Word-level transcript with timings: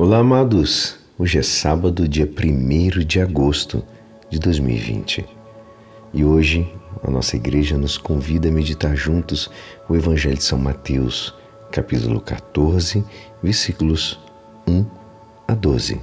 Olá, 0.00 0.18
amados! 0.18 0.94
Hoje 1.18 1.40
é 1.40 1.42
sábado, 1.42 2.06
dia 2.06 2.24
1 2.24 3.04
de 3.04 3.20
agosto 3.20 3.84
de 4.30 4.38
2020 4.38 5.26
e 6.14 6.24
hoje 6.24 6.72
a 7.02 7.10
nossa 7.10 7.34
igreja 7.34 7.76
nos 7.76 7.98
convida 7.98 8.48
a 8.48 8.52
meditar 8.52 8.94
juntos 8.94 9.50
o 9.88 9.96
Evangelho 9.96 10.36
de 10.36 10.44
São 10.44 10.56
Mateus, 10.56 11.34
capítulo 11.72 12.20
14, 12.20 13.04
versículos 13.42 14.20
1 14.68 14.86
a 15.48 15.54
12. 15.56 16.00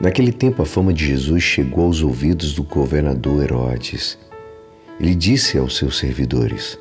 Naquele 0.00 0.32
tempo, 0.32 0.60
a 0.62 0.66
fama 0.66 0.92
de 0.92 1.06
Jesus 1.06 1.44
chegou 1.44 1.84
aos 1.84 2.02
ouvidos 2.02 2.54
do 2.54 2.64
governador 2.64 3.40
Herodes. 3.40 4.18
Ele 4.98 5.14
disse 5.14 5.56
aos 5.56 5.76
seus 5.76 5.96
servidores: 5.96 6.76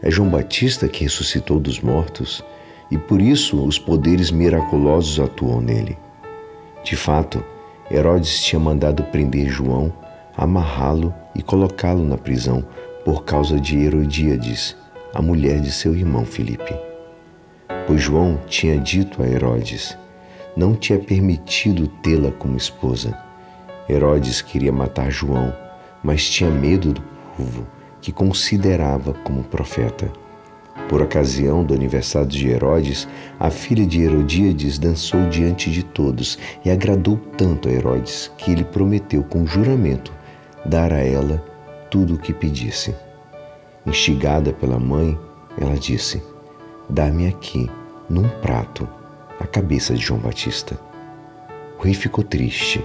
É 0.00 0.10
João 0.10 0.30
Batista 0.30 0.88
que 0.88 1.04
ressuscitou 1.04 1.60
dos 1.60 1.78
mortos 1.78 2.42
e 2.90 2.98
por 2.98 3.20
isso 3.20 3.62
os 3.64 3.78
poderes 3.78 4.30
miraculosos 4.30 5.18
atuam 5.20 5.60
nele. 5.60 5.96
De 6.82 6.96
fato, 6.96 7.42
Herodes 7.90 8.42
tinha 8.42 8.58
mandado 8.58 9.02
prender 9.04 9.48
João, 9.48 9.92
amarrá-lo 10.36 11.14
e 11.34 11.42
colocá-lo 11.42 12.04
na 12.04 12.16
prisão 12.16 12.64
por 13.04 13.24
causa 13.24 13.60
de 13.60 13.78
Herodíades, 13.78 14.76
a 15.14 15.20
mulher 15.20 15.60
de 15.60 15.70
seu 15.70 15.94
irmão 15.94 16.24
Filipe. 16.24 16.74
Pois 17.86 18.00
João 18.00 18.38
tinha 18.46 18.78
dito 18.78 19.22
a 19.22 19.28
Herodes: 19.28 19.96
não 20.56 20.74
tinha 20.74 20.98
permitido 20.98 21.88
tê-la 22.02 22.30
como 22.32 22.56
esposa. 22.56 23.16
Herodes 23.88 24.40
queria 24.40 24.72
matar 24.72 25.10
João, 25.10 25.52
mas 26.02 26.28
tinha 26.28 26.50
medo 26.50 26.92
do 26.92 27.02
povo 27.36 27.66
que 28.00 28.12
considerava 28.12 29.12
como 29.24 29.42
profeta. 29.42 30.10
Por 30.90 31.02
ocasião 31.02 31.62
do 31.62 31.72
aniversário 31.72 32.28
de 32.28 32.48
Herodes, 32.48 33.06
a 33.38 33.48
filha 33.48 33.86
de 33.86 34.02
Herodíades 34.02 34.76
dançou 34.76 35.28
diante 35.28 35.70
de 35.70 35.84
todos 35.84 36.36
e 36.64 36.70
agradou 36.70 37.16
tanto 37.36 37.68
a 37.68 37.72
Herodes 37.72 38.30
que 38.36 38.50
ele 38.50 38.64
prometeu 38.64 39.22
com 39.22 39.46
juramento 39.46 40.12
dar 40.64 40.92
a 40.92 40.98
ela 40.98 41.44
tudo 41.90 42.14
o 42.14 42.18
que 42.18 42.32
pedisse. 42.32 42.92
Instigada 43.86 44.52
pela 44.52 44.80
mãe, 44.80 45.16
ela 45.60 45.76
disse: 45.76 46.20
Dá-me 46.88 47.28
aqui, 47.28 47.70
num 48.08 48.28
prato, 48.40 48.88
a 49.38 49.46
cabeça 49.46 49.94
de 49.94 50.02
João 50.02 50.18
Batista. 50.18 50.76
O 51.78 51.82
rei 51.84 51.94
ficou 51.94 52.24
triste, 52.24 52.84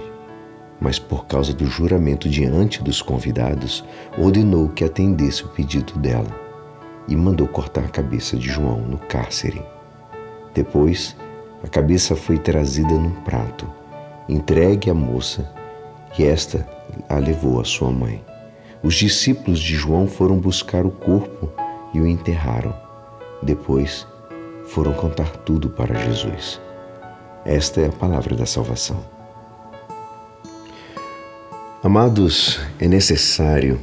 mas 0.80 0.98
por 0.98 1.26
causa 1.26 1.52
do 1.52 1.66
juramento 1.66 2.28
diante 2.28 2.82
dos 2.82 3.02
convidados, 3.02 3.84
ordenou 4.16 4.68
que 4.68 4.84
atendesse 4.84 5.44
o 5.44 5.48
pedido 5.48 5.98
dela 5.98 6.45
e 7.08 7.16
mandou 7.16 7.46
cortar 7.46 7.84
a 7.84 7.88
cabeça 7.88 8.36
de 8.36 8.48
João 8.48 8.80
no 8.80 8.98
cárcere. 8.98 9.62
Depois, 10.54 11.16
a 11.62 11.68
cabeça 11.68 12.14
foi 12.16 12.38
trazida 12.38 12.94
num 12.94 13.10
prato, 13.22 13.66
entregue 14.28 14.90
à 14.90 14.94
moça, 14.94 15.50
e 16.18 16.24
esta 16.24 16.66
a 17.08 17.18
levou 17.18 17.60
à 17.60 17.64
sua 17.64 17.90
mãe. 17.90 18.24
Os 18.82 18.94
discípulos 18.94 19.60
de 19.60 19.74
João 19.74 20.06
foram 20.06 20.38
buscar 20.38 20.86
o 20.86 20.90
corpo 20.90 21.50
e 21.92 22.00
o 22.00 22.06
enterraram. 22.06 22.74
Depois, 23.42 24.06
foram 24.68 24.92
contar 24.92 25.30
tudo 25.38 25.70
para 25.70 25.94
Jesus. 25.94 26.60
Esta 27.44 27.80
é 27.80 27.88
a 27.88 27.92
palavra 27.92 28.34
da 28.34 28.46
salvação. 28.46 29.04
Amados, 31.82 32.60
é 32.80 32.88
necessário 32.88 33.78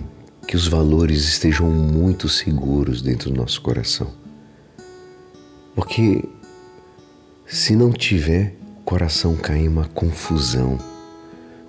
que 0.53 0.57
os 0.57 0.67
valores 0.67 1.23
estejam 1.23 1.67
muito 1.67 2.29
seguros 2.29 3.01
dentro 3.01 3.31
do 3.31 3.37
nosso 3.37 3.59
coração. 3.59 4.11
Porque 5.73 6.23
se 7.47 7.75
não 7.75 7.91
tiver, 7.91 8.53
o 8.77 8.83
coração 8.83 9.35
cai 9.35 9.61
em 9.61 9.67
uma 9.67 9.85
confusão. 9.85 10.77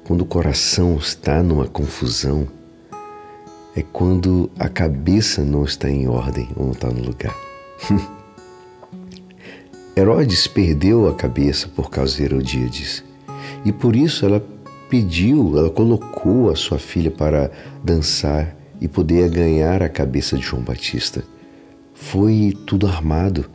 Quando 0.04 0.20
o 0.20 0.26
coração 0.26 0.98
está 0.98 1.42
numa 1.42 1.66
confusão, 1.66 2.46
é 3.74 3.82
quando 3.82 4.50
a 4.58 4.68
cabeça 4.68 5.42
não 5.42 5.64
está 5.64 5.88
em 5.88 6.06
ordem 6.06 6.50
ou 6.54 6.66
não 6.66 6.72
está 6.72 6.90
no 6.90 7.02
lugar. 7.02 7.34
Herodes 9.96 10.46
perdeu 10.46 11.08
a 11.08 11.14
cabeça 11.14 11.68
por 11.68 11.88
causa 11.88 12.18
de 12.18 12.24
Herodíades 12.24 13.02
e 13.64 13.72
por 13.72 13.96
isso 13.96 14.26
ela 14.26 14.46
pediu, 14.90 15.56
ela 15.56 15.70
colocou 15.70 16.50
a 16.50 16.54
sua 16.54 16.78
filha 16.78 17.10
para 17.10 17.50
dançar 17.82 18.62
e 18.84 18.88
poder 18.88 19.30
ganhar 19.30 19.82
a 19.82 19.88
cabeça 19.88 20.36
de 20.36 20.44
João 20.44 20.62
Batista. 20.62 21.24
Foi 21.94 22.54
tudo 22.66 22.86
armado. 22.86 23.46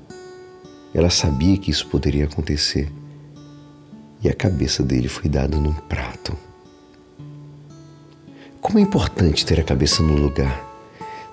Ela 0.91 1.11
sabia 1.11 1.55
que 1.55 1.69
isso 1.69 1.85
poderia 1.85 2.25
acontecer. 2.25 2.91
E 4.23 4.27
a 4.27 4.33
cabeça 4.33 4.81
dele 4.81 5.07
foi 5.07 5.29
dada 5.29 5.55
num 5.55 5.71
prato. 5.71 6.35
Como 8.59 8.79
é 8.79 8.81
importante 8.81 9.45
ter 9.45 9.59
a 9.59 9.63
cabeça 9.63 10.01
no 10.01 10.15
lugar. 10.15 10.67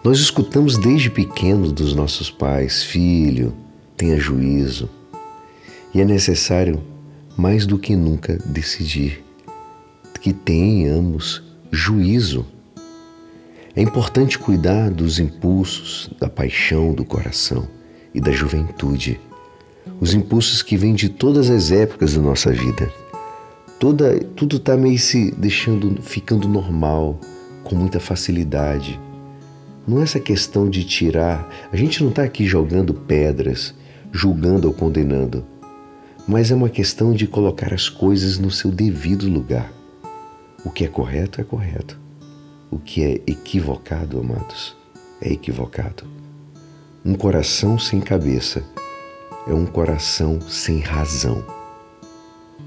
Nós 0.04 0.18
escutamos 0.18 0.76
desde 0.76 1.08
pequeno 1.08 1.72
dos 1.72 1.94
nossos 1.94 2.30
pais: 2.30 2.82
filho, 2.82 3.54
tenha 3.96 4.20
juízo. 4.20 4.90
E 5.94 6.02
é 6.02 6.04
necessário, 6.04 6.82
mais 7.34 7.64
do 7.64 7.78
que 7.78 7.96
nunca, 7.96 8.36
decidir 8.44 9.24
que 10.20 10.34
tenhamos 10.34 11.42
juízo 11.72 12.44
é 13.76 13.82
importante 13.82 14.38
cuidar 14.38 14.90
dos 14.90 15.18
impulsos, 15.18 16.10
da 16.18 16.30
paixão 16.30 16.94
do 16.94 17.04
coração 17.04 17.68
e 18.14 18.18
da 18.22 18.32
juventude, 18.32 19.20
os 20.00 20.14
impulsos 20.14 20.62
que 20.62 20.78
vêm 20.78 20.94
de 20.94 21.10
todas 21.10 21.50
as 21.50 21.70
épocas 21.70 22.14
da 22.14 22.22
nossa 22.22 22.50
vida. 22.50 22.90
Toda, 23.78 24.18
tudo 24.34 24.56
está 24.56 24.78
meio 24.78 24.98
se 24.98 25.30
deixando, 25.30 26.00
ficando 26.00 26.48
normal, 26.48 27.20
com 27.64 27.76
muita 27.76 28.00
facilidade. 28.00 28.98
Não 29.86 30.00
é 30.00 30.04
essa 30.04 30.18
questão 30.18 30.70
de 30.70 30.82
tirar, 30.82 31.46
a 31.70 31.76
gente 31.76 32.02
não 32.02 32.08
está 32.08 32.22
aqui 32.22 32.46
jogando 32.46 32.94
pedras, 32.94 33.74
julgando 34.10 34.68
ou 34.68 34.72
condenando, 34.72 35.44
mas 36.26 36.50
é 36.50 36.54
uma 36.54 36.70
questão 36.70 37.12
de 37.12 37.26
colocar 37.26 37.74
as 37.74 37.90
coisas 37.90 38.38
no 38.38 38.50
seu 38.50 38.70
devido 38.70 39.28
lugar. 39.28 39.70
O 40.64 40.70
que 40.70 40.82
é 40.82 40.88
correto 40.88 41.42
é 41.42 41.44
correto 41.44 42.05
o 42.70 42.78
que 42.78 43.04
é 43.04 43.14
equivocado, 43.26 44.18
amados, 44.18 44.76
é 45.20 45.32
equivocado. 45.32 46.04
Um 47.04 47.14
coração 47.14 47.78
sem 47.78 48.00
cabeça 48.00 48.64
é 49.46 49.54
um 49.54 49.66
coração 49.66 50.40
sem 50.40 50.80
razão. 50.80 51.44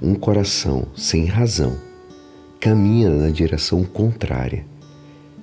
Um 0.02 0.16
coração 0.16 0.88
sem 0.96 1.26
razão 1.26 1.78
caminha 2.59 3.09
na 3.09 3.30
direção 3.30 3.84
contrária, 3.84 4.66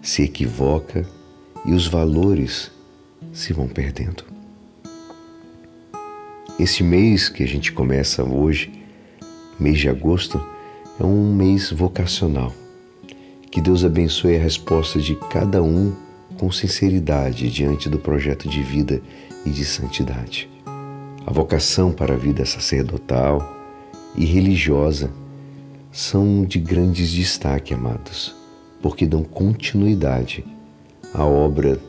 se 0.02 0.22
equivoca 0.22 1.06
e 1.64 1.72
os 1.72 1.86
valores 1.86 2.70
se 3.32 3.52
vão 3.52 3.68
perdendo. 3.68 4.24
Esse 6.58 6.82
mês 6.82 7.28
que 7.28 7.42
a 7.42 7.46
gente 7.46 7.72
começa 7.72 8.24
hoje, 8.24 8.72
mês 9.58 9.78
de 9.78 9.88
agosto, 9.88 10.42
é 10.98 11.04
um 11.04 11.34
mês 11.34 11.70
vocacional 11.70 12.52
que 13.56 13.60
Deus 13.62 13.86
abençoe 13.86 14.36
a 14.36 14.38
resposta 14.38 15.00
de 15.00 15.14
cada 15.30 15.62
um 15.62 15.90
com 16.38 16.52
sinceridade 16.52 17.50
diante 17.50 17.88
do 17.88 17.98
projeto 17.98 18.50
de 18.50 18.62
vida 18.62 19.00
e 19.46 19.48
de 19.48 19.64
santidade. 19.64 20.46
A 21.26 21.32
vocação 21.32 21.90
para 21.90 22.12
a 22.12 22.18
vida 22.18 22.44
sacerdotal 22.44 23.56
e 24.14 24.26
religiosa 24.26 25.10
são 25.90 26.44
de 26.44 26.58
grandes 26.58 27.10
destaque, 27.10 27.72
amados, 27.72 28.36
porque 28.82 29.06
dão 29.06 29.24
continuidade 29.24 30.44
à 31.14 31.24
obra 31.24 31.80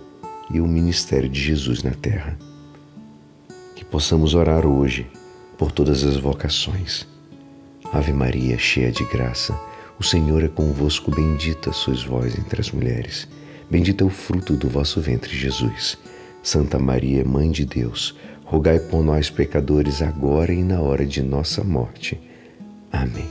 e 0.50 0.62
o 0.62 0.66
ministério 0.66 1.28
de 1.28 1.42
Jesus 1.42 1.84
na 1.84 1.92
terra. 1.92 2.40
Que 3.76 3.84
possamos 3.84 4.36
orar 4.36 4.66
hoje 4.66 5.06
por 5.58 5.74
todas 5.74 6.06
as 6.06 6.16
vocações. 6.16 7.06
Ave 7.92 8.14
Maria, 8.14 8.58
cheia 8.58 8.90
de 8.90 9.04
graça 9.04 9.54
o 10.00 10.04
Senhor 10.04 10.44
é 10.44 10.48
convosco, 10.48 11.10
bendita 11.10 11.72
sois 11.72 12.04
vós 12.04 12.38
entre 12.38 12.62
as 12.62 12.72
mulheres. 12.72 13.28
Bendito 13.70 14.04
é 14.04 14.08
o 14.08 14.10
fruto 14.10 14.54
do 14.54 14.70
vosso 14.70 15.02
ventre, 15.02 15.36
Jesus. 15.36 15.98
Santa 16.44 16.80
Maria, 16.80 17.26
Mãe 17.26 17.52
de 17.52 17.66
Deus, 17.66 18.16
rogai 18.46 18.80
por 18.80 19.04
nós, 19.04 19.30
pecadores, 19.30 20.02
agora 20.02 20.54
e 20.54 20.64
na 20.64 20.80
hora 20.80 21.06
de 21.06 21.22
nossa 21.22 21.64
morte. 21.64 22.20
Amém. 22.92 23.28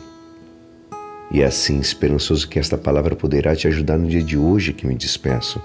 E 1.31 1.41
é 1.41 1.47
assim, 1.47 1.79
esperançoso 1.79 2.49
que 2.49 2.59
esta 2.59 2.77
palavra 2.77 3.17
poderá 3.17 3.55
te 3.55 3.67
ajudar 3.69 3.97
no 3.97 4.09
dia 4.09 4.23
de 4.23 4.37
hoje 4.37 4.73
que 4.73 4.87
me 4.87 4.95
despeço. 4.95 5.61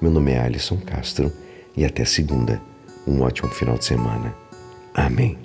Meu 0.00 0.10
nome 0.10 0.32
é 0.32 0.38
Alisson 0.38 0.76
Castro 0.76 1.32
e 1.76 1.84
até 1.84 2.04
segunda. 2.04 2.60
Um 3.06 3.22
ótimo 3.22 3.48
final 3.48 3.76
de 3.76 3.84
semana. 3.84 4.34
Amém. 4.94 5.43